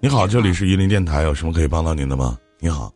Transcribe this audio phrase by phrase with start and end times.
[0.00, 2.38] 你好，这里是榆林电台，有什么可以帮到您的吗？
[2.60, 2.94] 你好。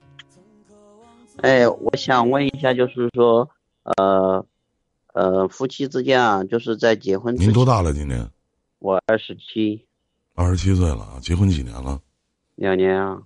[1.38, 3.50] 哎，我想问一下，就是说，
[3.82, 4.46] 呃，
[5.12, 7.34] 呃，夫妻之间啊，就是在结婚。
[7.34, 7.92] 您多大了？
[7.92, 8.30] 今年？
[8.78, 9.84] 我二十七。
[10.34, 11.18] 二十七岁了啊？
[11.20, 12.00] 结婚几年了？
[12.54, 13.20] 两年啊。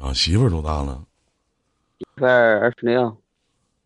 [0.00, 1.04] 啊，媳妇儿多大了？
[1.98, 3.16] 媳妇儿二十六。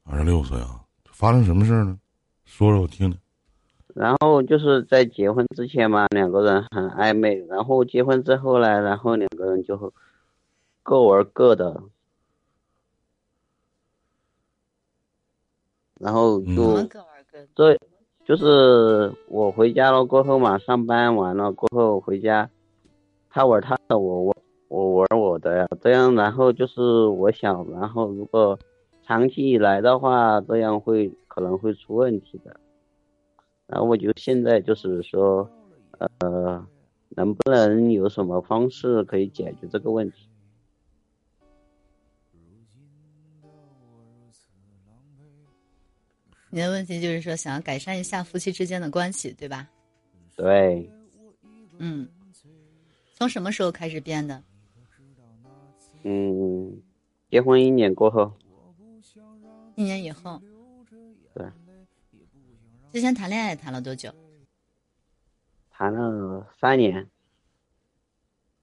[0.04, 0.80] 二十六岁啊？
[1.12, 1.98] 发生什么事儿呢？
[2.46, 3.18] 说说我听听。
[3.94, 9.92] 然后就是在结婚之前嘛，两个人很暧昧，然后结婚之后呢，然后两个人就
[10.82, 11.82] 各玩各的。
[16.00, 16.82] 然后就
[17.54, 17.76] 这，
[18.24, 22.48] 就是我回家了过后嘛，上班完了过后回家，
[23.28, 24.34] 他玩他的，我我
[24.68, 25.68] 我玩我的呀。
[25.82, 28.58] 这样，然后就是我想，然后如果
[29.06, 32.58] 长期以来的话，这样会可能会出问题的。
[33.70, 35.48] 然后我就现在就是说，
[35.98, 36.66] 呃，
[37.10, 40.26] 能不能有什么方式可以解决这个问题？
[46.52, 49.70] 你的问题就是说，想要改善一下夫妻之间的关系，对吧？
[50.34, 50.90] 对。
[51.78, 52.08] 嗯。
[53.14, 54.42] 从什么时候开始变的？
[56.02, 56.82] 嗯，
[57.30, 58.32] 结婚一年过后。
[59.76, 60.42] 一年以后。
[61.34, 61.46] 对。
[62.92, 64.12] 之前谈恋爱谈了多久？
[65.70, 67.08] 谈了三年。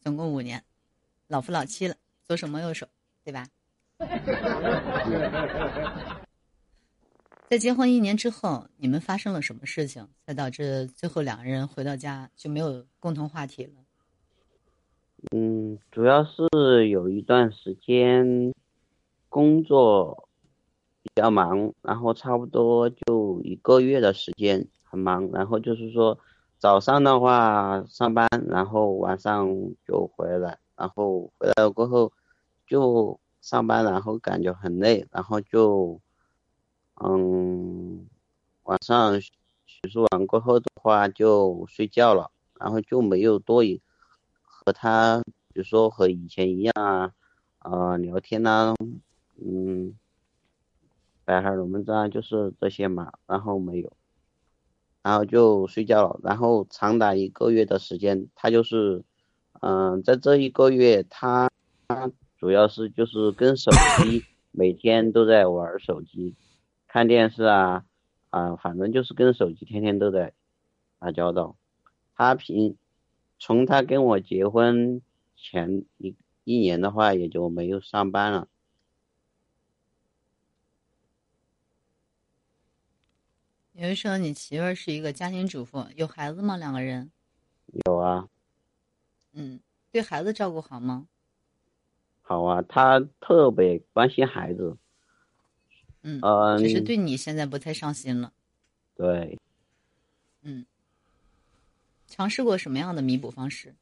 [0.02, 0.66] 总共五年，
[1.28, 2.86] 老夫老妻了，左手摸右手，
[3.23, 3.47] 对吧？
[7.50, 13.72] 在结婚一年之后，你们发生了什么事情，才导致最后两个人回到家就没有共同话题了？
[15.31, 18.53] 嗯，主要是有一段时间
[19.30, 20.27] 工作
[21.13, 26.17] 比较忙，然后差不多就一个月的时间很忙，然后就是说
[26.58, 29.47] 早上的话上班，然后晚上
[29.88, 32.11] 就回来，然后回来了过后
[32.67, 36.00] 就上班，然后感觉很累，然后就。
[37.00, 38.07] 嗯，
[38.63, 39.29] 晚上洗
[39.84, 43.79] 漱完过后的话就睡觉了，然后就没有多一
[44.41, 45.22] 和他，
[45.53, 47.12] 比如说和以前一样啊，
[47.59, 48.74] 呃，聊天呐，
[49.35, 49.94] 嗯，
[51.27, 53.91] 摆哈龙门阵就是这些嘛，然后没有，
[55.03, 59.03] 然后就睡觉了，然后长达一个月的时间，他就是，
[59.59, 61.51] 嗯，在这一个月他
[62.38, 66.33] 主要是就是跟手机每天都在玩手机。
[66.88, 67.83] 看电视啊，
[68.29, 70.31] 啊，反正就是跟手机天天都在
[70.97, 71.57] 打交道。
[72.15, 72.77] 他平
[73.38, 75.01] 从他跟我结婚
[75.35, 76.15] 前一
[76.45, 78.47] 一年的话，也就没有上班了。
[83.77, 86.57] 有人说你媳妇儿是一个家庭主妇，有孩子吗？
[86.57, 87.11] 两个人？
[87.85, 88.27] 有啊。
[89.33, 89.59] 嗯，
[89.91, 91.05] 对孩子照顾好吗？
[92.23, 94.75] 好啊，他特别关心孩子。
[96.01, 96.19] 嗯，
[96.57, 98.33] 只是对你现在不太上心了。
[98.95, 99.38] 对。
[100.41, 100.65] 嗯。
[102.07, 103.75] 尝试过什么样的弥补方式？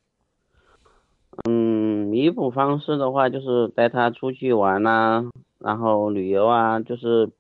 [1.48, 7.32] 嗯，弥补方式的话，就是带他出去玩呐，然后旅游啊，就是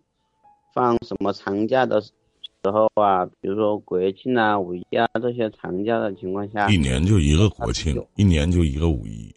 [0.73, 2.13] 放什么长假的时
[2.71, 6.69] 候啊，比如说国庆啊、五一啊这些长假的情况下。
[6.69, 9.33] 一年就一个国庆，一年就一个五一。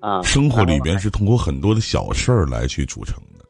[0.00, 0.22] 啊。
[0.22, 3.44] 生活里边是通过很多的小事儿来去组成的。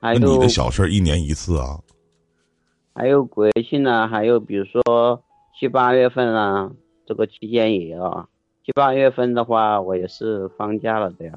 [0.00, 1.80] 那你的小事儿一年一次啊？
[2.94, 5.22] 还有国庆啊，还有比如说
[5.58, 6.70] 七八月份啊，
[7.06, 8.28] 这个期间也要。
[8.64, 11.32] 七八月份的话，我也是放假了的呀。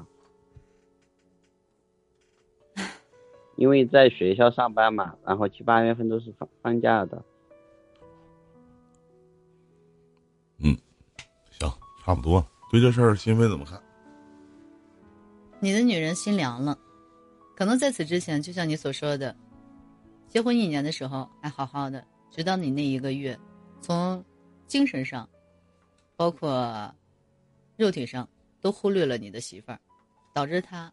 [3.59, 7.22] 因为在学校上班嘛，然后七八月份都是放放假的。
[10.59, 10.74] 嗯，
[11.52, 11.69] 行，
[12.02, 12.42] 差不多。
[12.72, 13.78] 对这事儿，心飞怎么看？
[15.59, 16.80] 你的女人心凉了。
[17.53, 19.36] 可能在此之前，就像你所说的，
[20.30, 23.38] 结婚一年的时候还好好的，直到你那一个月，
[23.81, 24.24] 从
[24.68, 25.28] 精神上，
[26.16, 26.96] 包括
[27.75, 28.25] 肉体上，
[28.62, 29.80] 都忽略了你的媳妇儿，
[30.33, 30.89] 导致她，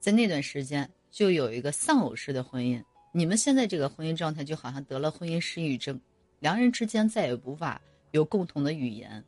[0.00, 2.82] 在那段时间就有一个丧偶式的婚姻。
[3.12, 6.00] 你们现在这个婚姻状态就好像得了婚姻失语症，
[6.40, 7.80] 两人之间再也无法
[8.10, 9.22] 有共同的语言。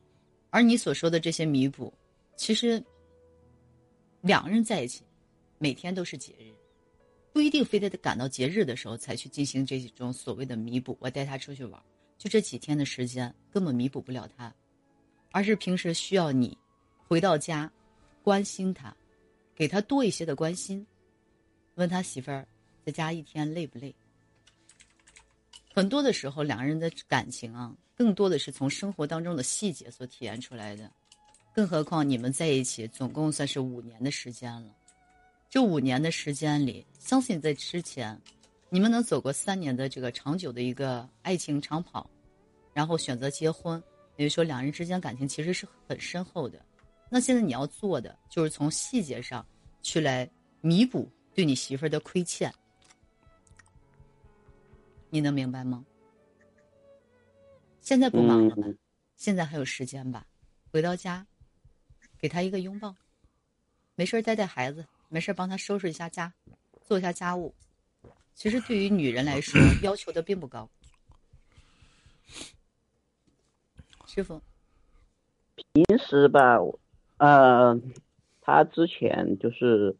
[0.48, 1.92] 而你所说的这些弥补，
[2.34, 2.82] 其实
[4.22, 5.04] 两个人在一起，
[5.58, 6.50] 每天都是节日。
[7.32, 10.96] 不一定非得得赶到节日的时候才去进行这种所谓的弥补。
[11.00, 11.82] 我带他出去玩，
[12.16, 14.54] 就这几天的时间根本弥补不了他，
[15.32, 16.56] 而是平时需要你
[17.08, 17.70] 回到家
[18.22, 18.96] 关心他，
[19.52, 20.86] 给他多一些的关心，
[21.76, 22.46] 问他媳妇儿
[22.84, 23.94] 在家一天累不累。
[25.72, 30.90] 很多的时候，两个人的感情啊，更多的是从生活当中的细节所体验出来的。
[31.52, 34.72] 更何况你们在一起总共算是五年的时间了，
[35.48, 38.20] 这五年的时间里，相信在之前，
[38.70, 42.08] 你们能走过三年的这个长久的一个爱情长跑，
[42.72, 43.80] 然后选择结婚，
[44.16, 46.60] 也就是说两人之间感情其实是很深厚的。
[47.08, 49.44] 那现在你要做的就是从细节上
[49.80, 50.28] 去来
[50.60, 52.52] 弥补对你媳妇儿的亏欠，
[55.10, 55.84] 你能明白吗？
[57.81, 58.62] 现在不忙了吧？
[59.16, 60.26] 现在还有时间吧？
[60.70, 61.26] 回到家。
[62.16, 62.94] 给他一个拥抱，
[63.96, 66.32] 没事带带孩子，没事帮他收拾一下家，
[66.82, 67.54] 做一下家务。
[68.34, 70.66] 其实对于女人来说，要求的并不高。
[74.06, 74.40] 师傅，
[75.54, 76.56] 平时吧，
[77.19, 77.78] 呃，
[78.40, 79.94] 他之前就是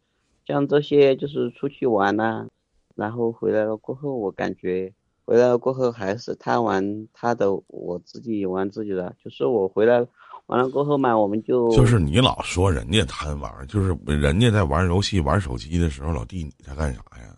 [0.47, 2.47] 像这些，就是出去玩呐，
[2.95, 4.93] 然后回来了过后，我感觉
[5.25, 10.07] 回来了过后还是他玩他的，我自己玩自己的，就是我回来。
[10.47, 17.35] 完了过后嘛，我们就就是你老说人家贪玩，就是人家在玩游戏、玩手机的时候，老弟你在干啥呀？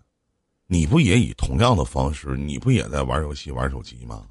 [0.66, 4.26] 你不也以同样的方式，你不也在玩游戏、玩手机吗？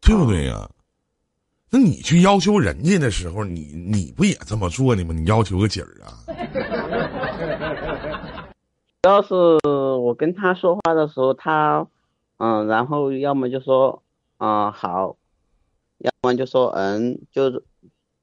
[0.00, 0.68] 对不对呀？
[1.74, 5.12] 那你去要求人家的时候，你你不也这么做的吗？
[5.12, 6.14] 你要求个景儿啊？
[9.02, 9.34] 主要是
[9.98, 11.84] 我跟他说话的时候，他
[12.36, 14.00] 嗯，然后要么就说
[14.38, 15.16] 嗯好。
[15.98, 17.50] 要么就说嗯，就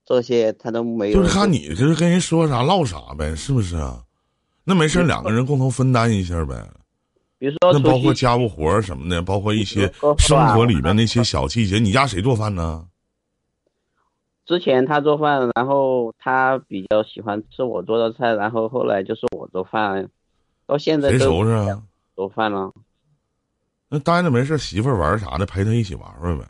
[0.06, 1.21] 这些他都没有。
[1.21, 4.01] 就是看你就是跟人说啥唠啥呗，是不是啊？
[4.63, 6.56] 那没事，两个人共同分担一下呗。
[7.38, 11.80] 比如说，那包括家务活什么的，包括一些生活里面那 些小细节。
[11.80, 12.86] 你家谁做饭呢？
[14.51, 20.09] 之前他做饭，然后他比较喜欢吃我做的菜，然后后来就是我做饭，
[20.68, 21.81] 到现在谁收拾啊？
[22.18, 22.69] 做饭了。
[23.88, 26.45] 那待着没事，媳妇儿玩啥的，陪他一起玩玩呗。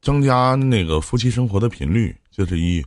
[0.00, 2.80] 增加那个夫妻生活的频率，这是一。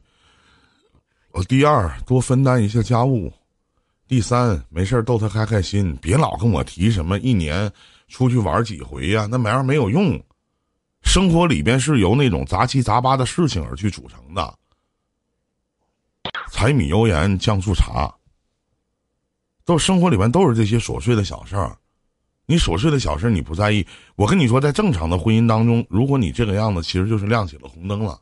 [1.34, 3.30] 我第二多分担一下家务，
[4.07, 7.69] 第三没事逗他开开心，别老跟我提什么一年
[8.07, 10.18] 出去玩几回呀，那玩意儿没有用。
[11.06, 14.54] 生活里边是由那种杂七杂八的事情而去组成的，
[16.52, 18.13] 柴米油盐酱醋茶，
[19.63, 21.78] 都生活里边都是这些琐碎的小事儿。
[22.48, 28.19] 你琐碎的小事你不在意，我跟你说，在正常的婚姻当中，如果你这个样子，其实就是亮起了红灯了。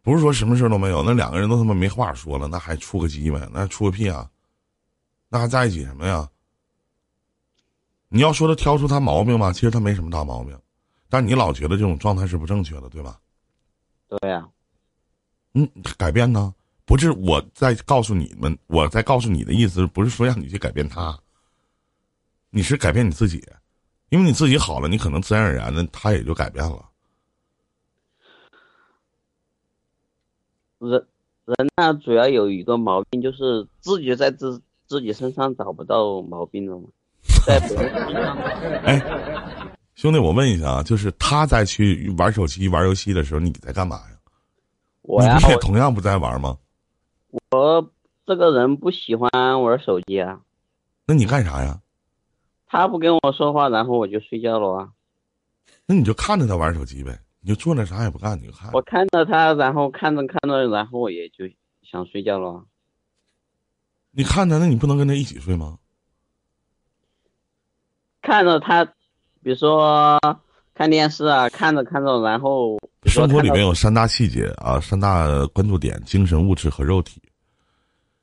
[0.00, 3.48] 不是说什么事都没有，那两个人都他妈没话说了，那还处个鸡呗？
[3.52, 4.28] 那还处个屁啊？
[5.28, 6.28] 那还在一起什么呀？
[8.08, 10.58] 你要说他挑出他毛病吧，其实他没什么大毛病，
[11.12, 13.20] 但你老觉得这种状态是不正确的，对吧？
[14.08, 14.48] 对呀。
[15.52, 15.68] 嗯，
[15.98, 16.54] 改变呢？
[16.86, 21.14] 不是我在告诉你们，我在告诉你的意思，不是说让你去改变他。
[22.48, 23.44] 你是改变你自己，
[24.08, 26.88] 因为你自己好了，你可能自然而然的他也就改变了。
[30.78, 31.06] 人
[31.44, 36.88] 人呢，主要有一个毛病，就是自己在自自己身上找不到毛病了嘛，
[37.46, 38.34] 在别人身上。
[38.82, 39.61] 哎，
[40.02, 44.18] 兄弟，我问一下啊，就是他在去玩手机、玩游戏的时候，你在干嘛呀？
[45.02, 46.58] 我呀，也同样不在玩吗？
[47.52, 47.88] 我
[48.26, 49.30] 这个人不喜欢
[49.62, 50.40] 玩手机啊。
[51.06, 51.80] 那你干啥呀？
[52.66, 54.90] 他不跟我说话，然后我就睡觉了啊。
[55.86, 58.72] 那你就看着他玩手机呗，你就坐那啥也不干，你就看。
[58.72, 61.44] 我看着他，然后看着看着，然后我也就
[61.88, 62.64] 想睡觉了。
[64.10, 65.78] 你看着，那你不能跟他一起睡吗？
[68.20, 68.92] 看着他，
[69.42, 70.18] 比如说
[70.74, 77.20] 看电视啊，看着看着，然后生活里面有三大细节啊，三大关注点：精神、物质和肉体。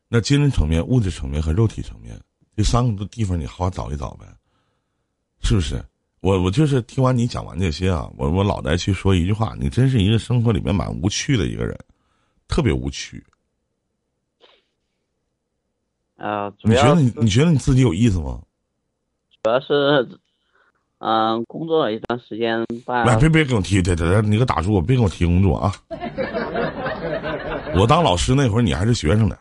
[0.08, 2.20] 那精神层面、物质层面和肉体层面
[2.56, 4.26] 这三个地方，你好好找一找呗。
[5.42, 5.84] 是不是？
[6.22, 11.78] 我我就是听完你讲完这些啊，我我脑袋去说一句话，你真是一个生活里面蛮无趣的一个人，
[12.48, 13.24] 特别无趣。
[16.18, 18.42] 啊，你觉得你你觉得你自己有意思吗？
[19.42, 20.20] 主要是，
[21.00, 23.04] 嗯，工作了一段时间吧。
[23.06, 25.74] 来，别别给我提，对对对，你可打住，别给我提工作啊！
[27.76, 29.38] 我当老师那会儿，你还是学生呢，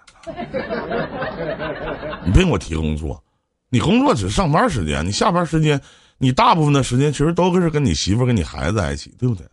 [2.24, 3.22] 你别给我提工作。
[3.70, 5.80] 你工作只是上班时间，你下班时间，
[6.18, 9.44] 你大部分的时间其实都是跟你媳妇、跟你孩子在一起，对不对？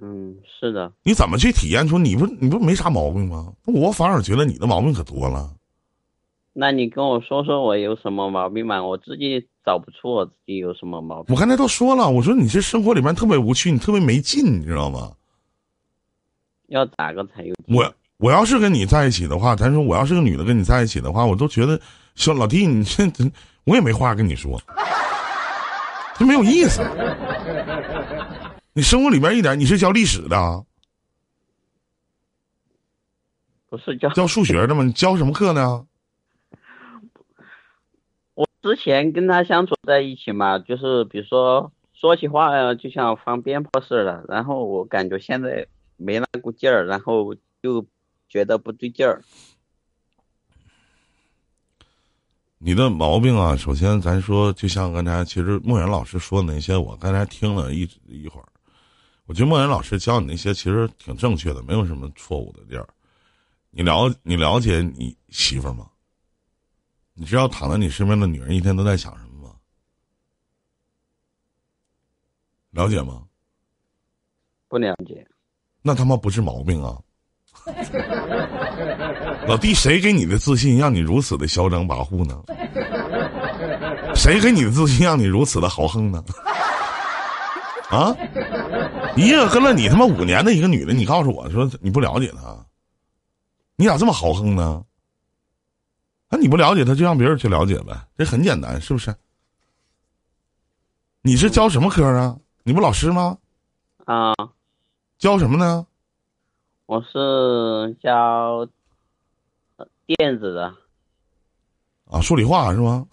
[0.00, 0.90] 嗯，是的。
[1.02, 3.52] 你怎么去体验出你不你不没啥毛病吗？
[3.66, 5.50] 我反而觉得你的毛病可多了。
[6.52, 8.82] 那你跟我说说我有什么毛病嘛？
[8.84, 11.34] 我自己找不出我自己有什么毛病。
[11.34, 15.12] 我刚才都说了，我说你这生活里面特别无趣，你特别没劲，你知道吗？
[16.68, 17.54] 要咋个才有？
[17.66, 21.78] 我我要是跟你在一起的话，咱说我要是个女的跟你在一起的话，我都觉得。
[22.14, 23.04] 说老弟，你这
[23.64, 24.58] 我也没话跟你说，
[26.16, 26.82] 这没有意思。
[28.72, 30.64] 你生活里面一点，你是教历史的，
[33.68, 34.82] 不是教教数学的吗？
[34.82, 35.84] 你教什么课呢？
[38.38, 45.66] 我之前跟他相处在一起嘛，就是比如说说起话呀就像放鞭炮似的，然后我感觉现在
[45.96, 47.84] 没那股劲儿，然后就
[48.28, 49.24] 觉得不对劲儿。
[52.58, 58.46] 你的毛病啊，首先咱说，就像刚才其实莫言老师说的那些，我刚才听了一一会儿，
[59.26, 62.86] 我觉得莫言老师教你那些其实挺正确的，没有什么错误的地儿。
[63.72, 65.88] 你了你了解你媳妇儿吗？
[67.20, 69.54] 你知道躺在你身边的女人一天都在想什么吗？
[72.70, 73.24] 了解吗？
[74.68, 75.26] 不了解。
[75.82, 76.96] 那他妈不是毛病啊！
[79.48, 82.40] 老弟，谁给你的自信让你如此的嚣张跋扈呢？
[84.14, 86.24] 谁给你的自信让你如此的豪横呢？
[87.90, 88.14] 啊！
[89.16, 92.64] 一个跟了你他妈五年的一个女的，你告诉我说你不了解她，
[93.74, 94.84] 你咋这么豪横呢？
[96.28, 99.14] 那你不了解他，就让别人去了解呗，这很简单，是不是？
[101.22, 102.36] 你是教什么科啊？
[102.62, 103.38] 你不老师吗？
[104.04, 104.34] 啊。
[105.18, 105.84] 教什么呢？
[106.86, 108.66] 我是教
[110.06, 110.72] 电子的，
[112.06, 113.06] 啊，数理化是吗？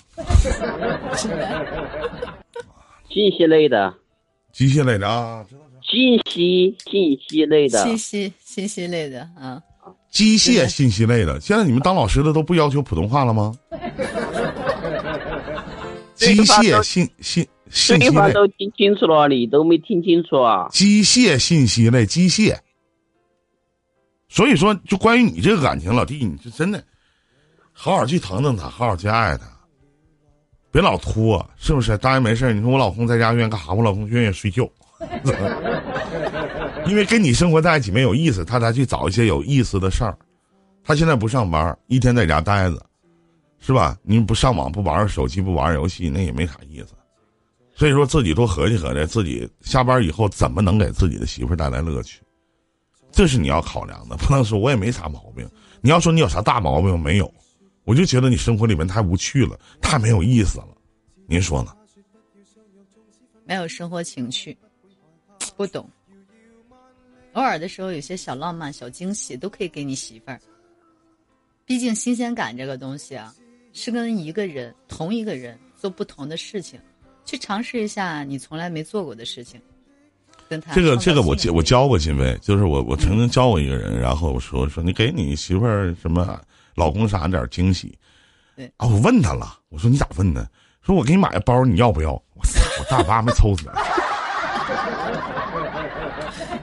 [3.09, 3.93] 信息类的，
[4.51, 5.45] 机械类的啊，
[5.81, 9.61] 信息信息类的，信息信息类的啊，
[10.15, 11.41] 机械信息类的。
[11.41, 13.53] 现在你们当老师的都不要求普通话了吗？
[16.15, 20.69] 机械信信信息类都听清楚了，你都没听清楚啊？
[20.71, 22.55] 机械信息类，机械。
[24.29, 26.81] 所以说，就关于你这个感情，老弟，你就真的
[27.73, 29.45] 好好去疼疼他，好好去爱他，
[30.71, 31.97] 别老拖，是不是？
[31.97, 33.73] 当然没事你说我老公在家愿意干啥？
[33.73, 34.65] 我老公愿意睡觉，
[36.87, 40.17] 因为跟你生活在一起没有意思，他才去找一些有意思的事儿。
[40.83, 42.85] 他现在不上班，一天在家待着，
[43.59, 43.97] 是吧？
[44.03, 46.93] 你不上网，不玩手机，不玩游戏，那也没啥意思。
[47.73, 52.21] 所以说自己多合计合计，自己下班以后怎么能给自己的媳妇带来乐趣。
[53.11, 55.49] 这是你要考量的，不能说我也没啥毛病。
[55.81, 57.33] 你要说你有啥大毛病没有？
[57.83, 60.67] 我就觉得你生活里面太无趣了，太没有意思了。
[61.27, 61.73] 您说呢？
[63.45, 64.57] 没有生活情趣，
[65.55, 65.87] 不懂。
[67.35, 70.39] 偶尔的时候有些小浪漫、小惊喜都可以给你媳妇儿。
[71.65, 73.33] 毕竟新鲜感这个东西啊，
[73.73, 76.79] 是跟一个人、同一个人做不同的事情，
[77.25, 79.61] 去尝试一下你从来没做过的事情。
[80.47, 86.39] 跟他这个这个我教我教过金飞，就是我我曾经教过一个人，然后我说说你给你媳妇儿什么
[86.73, 87.97] 老公啥点惊喜，
[88.55, 90.49] 对啊，我问他了，我说你咋问的？
[90.81, 92.11] 说我给你买个包，你要不要？
[92.35, 93.65] 我操，我大巴没抽死。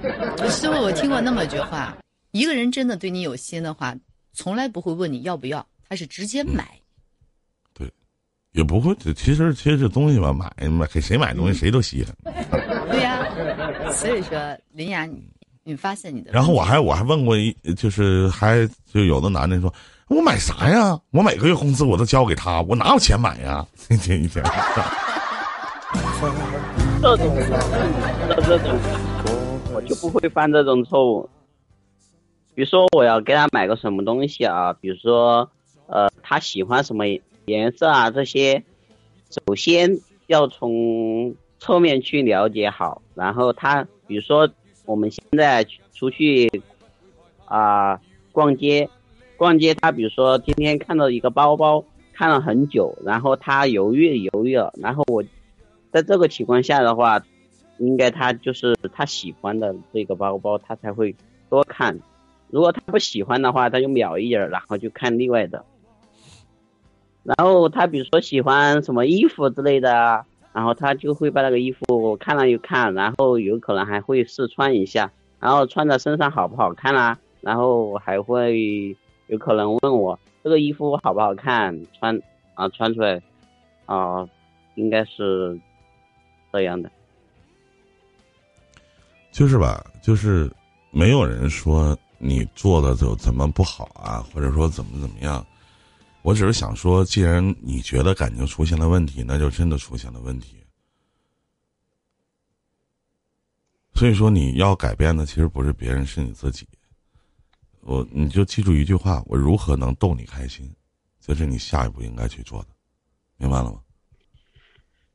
[0.50, 1.96] 师傅，我听过那么一句话：
[2.32, 3.94] 一个人真的对你有心的话，
[4.32, 6.66] 从来不会问你要不要，他是直接买。
[7.74, 7.90] 对，
[8.52, 8.94] 也不会。
[9.14, 12.14] 其实其实这东西吧，买买给谁买东西谁都稀罕。
[12.90, 13.24] 对呀。
[13.92, 15.22] 所以说，林雅，你
[15.64, 19.72] 你发现你的，然后我还我还问过一，就是还就有的男的说，
[20.08, 20.98] 我买啥呀？
[21.10, 23.64] 我每个月工资我都交给他，我哪有钱买呀？
[23.90, 24.42] 一 天一天。
[29.86, 31.28] 就不会犯这种错误。
[32.54, 34.72] 比如说，我要给他买个什么东西啊？
[34.72, 35.50] 比如说，
[35.86, 37.04] 呃，他喜欢什么
[37.46, 38.10] 颜色啊？
[38.10, 38.62] 这些，
[39.30, 41.34] 首先要从。
[41.64, 44.50] 侧面去了解好，然后他比如说
[44.84, 46.50] 我们现在出去
[47.44, 48.00] 啊
[48.32, 48.90] 逛街，
[49.36, 55.22] 逛街他比如说今天看到一个包包看了很久，然后他犹豫犹豫了，然后我
[55.92, 57.22] 在这个情况下的话，
[57.82, 61.14] 应该他就是他喜欢的这个包包他才会
[61.50, 61.98] 多看，
[62.48, 65.64] 如果他不喜欢的话他就秒一眼，然后就看另外的，
[67.22, 70.24] 然后他比如说喜欢什么衣服之类的。
[70.54, 75.10] 然后他就会把那个衣服看了又看，然后有可能还会试穿一下，
[75.40, 77.18] 然后穿在身上好不好看啊？
[77.40, 78.94] 然后还会
[79.28, 82.20] 有可能问我这个衣服好不好看，穿
[82.52, 83.22] 啊穿出来
[83.86, 84.28] 啊，
[84.74, 85.58] 应该是
[86.52, 86.90] 这样的。
[89.32, 90.48] 就是吧，就是
[90.90, 95.44] 没有人说你做的就怎么不好啊，或者说怎么怎么样。
[96.20, 100.58] 我只是想说，既然你觉得感情出现了问题，那就真的出现了问题。
[103.94, 106.68] 所以说，你要改变的其实不是别人，是你自己。
[107.80, 110.72] 我你就记住一句话：我如何能逗你开心，
[111.20, 112.68] 这是你下一步应该去做的，
[113.38, 113.80] 明白了吗？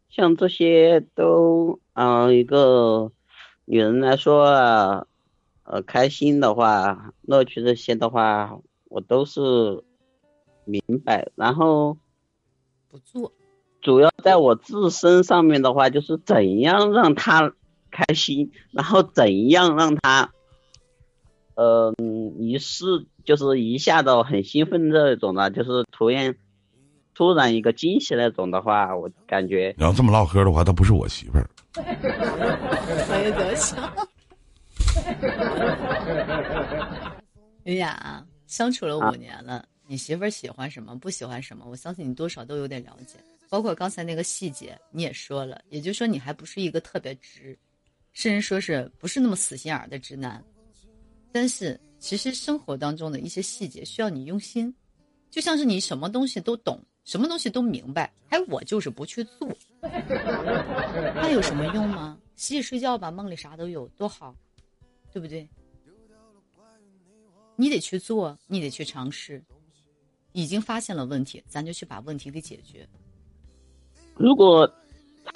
[0.10, 3.12] 像这些都，嗯、一个
[3.70, 5.08] 女人来说啊，
[5.64, 9.84] 呃，开心的话，乐趣这些的话，我都是
[10.64, 11.28] 明白。
[11.36, 11.98] 然后
[12.90, 13.34] 不做，
[13.82, 17.52] 主要在我自身上面的话，就是怎样让她
[17.92, 20.32] 开心，然后怎样让她，
[21.56, 21.94] 呃，
[22.40, 22.86] 一试
[23.26, 26.38] 就是一下子很兴奋这种的，就是突然
[27.14, 31.46] 突然一个惊喜那种的话，我感觉你要这么唠嗑的话，她不是我媳妇儿。
[33.07, 33.77] 可以得行。
[37.63, 43.17] 云雅，相处了五年了，你媳妇儿喜欢什么，不喜欢什么，我相信你多少都有点了解。
[43.50, 47.57] 包括刚才那个细节，你也说了，也就是说你还不是一个特别直，
[48.13, 50.43] 甚至说是不是那么死心眼儿的直男。
[51.31, 54.74] 但是其实生活当中的一些细节需要你用心，
[55.29, 59.48] 就像是你什么东西都懂，什么东西都明白，还我就是不去做，
[59.82, 62.18] 那有什么用吗？
[62.36, 64.36] 洗洗睡觉吧，梦里啥都有，多好，
[65.14, 65.48] 对不对？
[67.56, 69.42] 你得去做，你得去尝试。
[70.34, 72.86] 已经发现了问题，咱就去把问题给解决。
[74.18, 74.70] 如果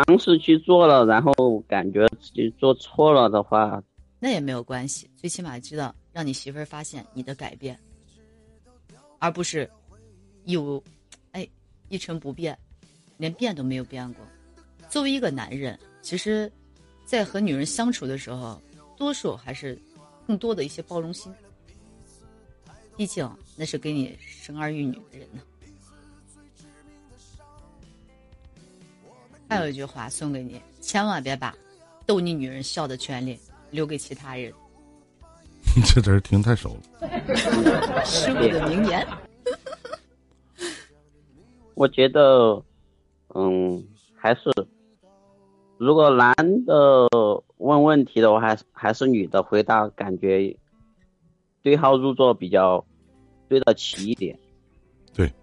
[0.06, 3.82] 尝试去做了，然后感觉自己做错了的话，
[4.20, 7.80] 那也没有关系，最起码知道让你媳妇儿发现你的改变，
[9.20, 9.68] 而不是
[10.44, 11.01] 有，哎，
[11.92, 12.58] 一成不变，
[13.18, 14.26] 连变都没有变过。
[14.90, 16.50] 作为一个男人，其实，
[17.06, 18.60] 在和女人相处的时候，
[18.98, 19.78] 多数还是
[20.26, 21.32] 更多的一些包容心。
[22.96, 25.42] 毕竟那是给你生儿育女的人呢。
[29.50, 31.54] 还有一句话送给你，千万别把
[32.06, 33.38] 逗你女人笑的权利
[33.70, 34.54] 留给其他人。
[35.76, 38.04] 你 这词儿听太熟了。
[38.06, 39.06] 师傅的名言。
[41.82, 42.64] 我觉得，
[43.34, 43.84] 嗯，
[44.16, 44.52] 还是
[45.80, 46.32] 如果男
[46.64, 47.08] 的
[47.58, 50.56] 问问题的话，还是还是女的回答，感觉
[51.64, 52.86] 对号入座比较
[53.50, 54.38] 对得起一点。
[55.12, 55.34] 对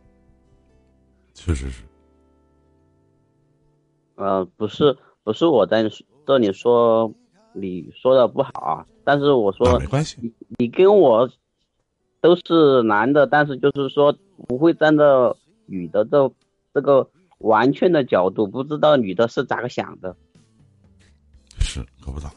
[1.35, 1.83] 确实是，
[4.15, 5.91] 呃，不是不是我在
[6.25, 7.13] 这里说
[7.53, 10.33] 你说的不好啊，但是我啊说没关系。
[10.57, 11.29] 你跟我
[12.21, 15.05] 都是男的，但是就是说不会站在
[15.69, 16.33] 女的这
[16.75, 20.17] 这个完全的角度，不知道女的是咋个想的。
[21.61, 22.31] 是可不咋。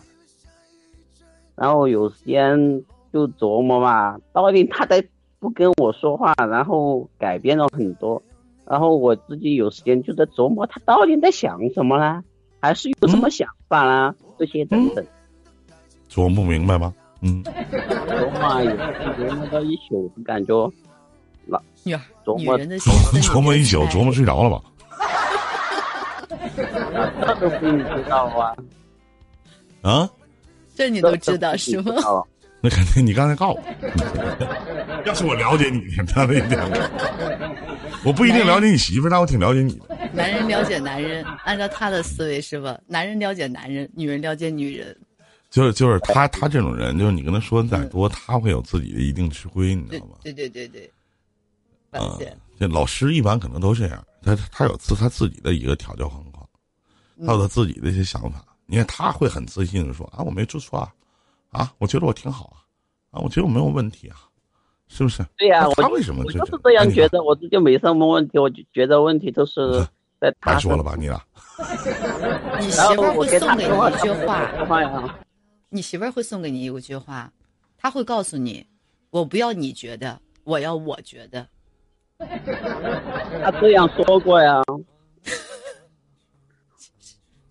[1.56, 5.04] 然后有时间就琢磨嘛，到底他在
[5.40, 8.22] 不跟我说话，然后改变了很多，
[8.66, 12.24] 然后我自己有时间就在琢磨他到底在想什么啦，
[12.60, 15.06] 还是有什么想法啦，这些等等。
[16.10, 16.94] 琢磨不明白吗？
[17.22, 20.72] 嗯，琢磨有琢磨到一宿，感觉
[21.84, 24.62] 女儿，琢磨女人的心琢磨一宿，琢磨睡着了吧？
[27.20, 28.56] 那都不知道啊，
[29.82, 30.10] 啊，
[30.76, 31.94] 这你都知道是吗？
[31.94, 32.24] 吗？
[32.62, 35.82] 那肯定，你刚才告诉我， 要是我了解你，
[36.16, 36.60] 那那一点，
[38.06, 39.98] 我不一定了解你媳妇儿，但我挺了解你的。
[40.14, 42.78] 男人了解男人，按照他的思维是吧？
[42.86, 44.96] 男人了解男人，女人了解女人。
[45.50, 50.14] 就是就是他他这种人，就是你跟他说的再多，他会有自己的一定吃亏，你知道吗？
[50.24, 50.90] 对对对对，
[51.92, 56.48] 发啊现，这老师一般可能都这样，他他有自他自己的一个调教方法，
[57.26, 58.44] 他有他自己的一些想法。
[58.66, 60.94] 你看他会很自信的说啊，我没做错啊，
[61.52, 62.64] 啊，我觉得我挺好啊，
[63.12, 64.16] 啊，我觉得我没有问题啊，
[64.88, 65.26] 是不是？
[65.38, 69.86] 对呀、他为什么就我就是这样觉得，我自己没什么问题，我就觉得问题都是
[70.22, 71.22] 在他白说了吧，你俩
[72.62, 75.16] 你媳妇儿会送给你一句话
[75.70, 77.32] 你媳妇儿会送给你一句话，
[77.78, 78.66] 她会告诉你
[79.10, 81.48] ：“我不要你觉得，我要我觉得。
[83.44, 84.62] 他这样说过呀。”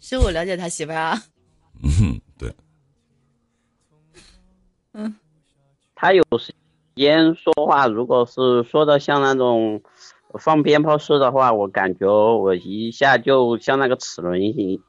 [0.01, 1.17] 是我了解他媳妇儿啊，
[1.85, 2.53] 嗯哼，对，
[5.95, 6.53] 他有时
[6.97, 9.81] 间说话，如果是说的像那种
[10.39, 14.81] 放鞭炮似的话，我感觉我一下就像那个齿轮一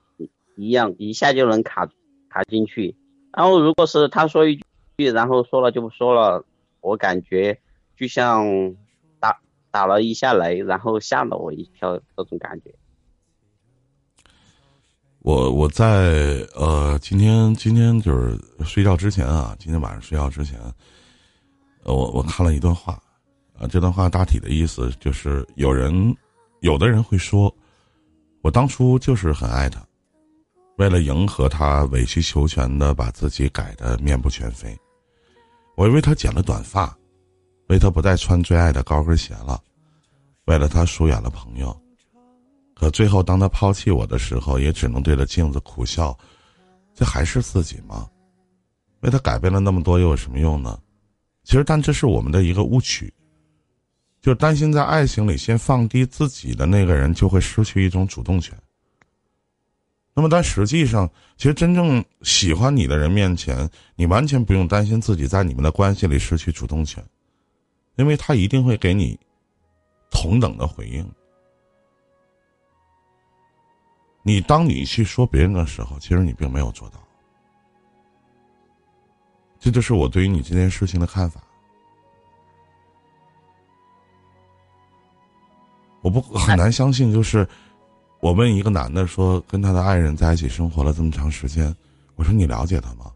[0.56, 1.86] 一样，一下就能卡
[2.28, 2.96] 卡进去。
[3.38, 4.56] 然后如果是他说一
[4.98, 6.44] 句，然后说了就不说了，
[6.82, 7.60] 我感觉
[7.96, 8.76] 就像
[9.72, 12.74] 打了一下雷，然后吓了我一跳这种感觉。
[15.20, 20.60] 我我在呃，今天今天就是睡觉之前啊，今天晚上睡觉之前，
[21.84, 22.94] 我我看了一段话，
[23.58, 26.16] 啊、这段话大体的意思就是，有人
[26.62, 27.56] 有的人会说，
[28.42, 29.80] 我当初就是很爱他，
[30.78, 34.76] 为了迎合他，委曲求全的把自己改得面目全非，
[35.78, 36.98] 我为他剪了短发，
[37.72, 39.58] 为他不再穿最爱的高跟鞋了，
[40.44, 41.74] 为了他疏远了朋友。
[42.74, 46.18] 可最后当他抛弃我的时候，也只能对着镜子苦笑。
[46.94, 48.10] 这还是自己吗？
[49.00, 50.78] 为他改变了那么多，又有什么用呢？
[51.46, 53.12] 其实，但这是我们的一个误区，
[54.22, 58.54] 就担心在爱情里先放低自己的那个人就会失去一种主动权。
[60.14, 67.02] 那么，但实际上，其实真正喜欢你的人面前，你完全不用担心自己在你们的关系里失去主动权，
[68.02, 69.16] 因为他一定会给你
[70.10, 71.08] 同等的回应。
[74.24, 77.00] 你当你去说别人的时候，其实你并没有做到。
[79.60, 81.40] 这就是我对于你这件事情的看法。
[86.02, 87.48] 我不很难相信，就是
[88.20, 91.76] 我问一个男的说，跟他的爱人在一起生活了这么长时间，
[92.16, 93.14] 我说你了解他吗？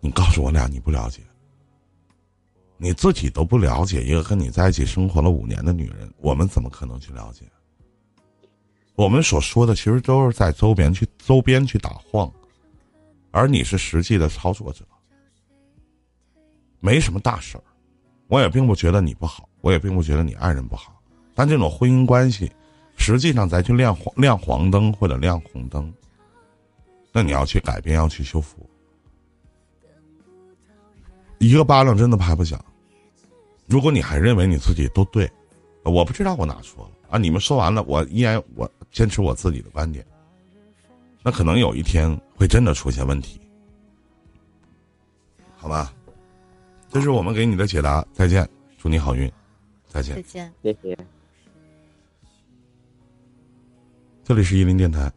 [0.00, 1.20] 你告诉我俩你不了解，
[2.82, 7.44] 你自己都不了解一个跟你在一起生活了五年的女人，我们怎么可能去了解？
[8.96, 12.28] 我们所说的其实都是在周边去周边去打晃，
[13.30, 14.84] 而你是实际的操作者。
[16.80, 17.62] 没什么大事儿，
[18.26, 21.00] 我也并不觉得你不好，我也并不觉得你爱人不好，
[21.36, 22.50] 但这种婚姻关系，
[22.96, 25.94] 实际上咱去亮黄亮黄灯或者亮红灯，
[27.12, 28.68] 那你要去改变，要去修复，
[31.38, 32.60] 一个巴掌真的拍不响。
[33.66, 35.30] 如果你还认为你自己都对，
[35.84, 37.18] 我不知道我哪错了啊？
[37.18, 40.04] 你们说完了，我依然我坚持我自己的观点，
[41.22, 43.40] 那可能有一天会真的出现问题，
[45.56, 45.94] 好吧？
[46.90, 48.46] 这是我们给你的解答，再见，
[48.76, 49.30] 祝你好运，
[49.88, 50.98] 再见，再见，谢谢。
[54.22, 55.10] 这里是伊林电台。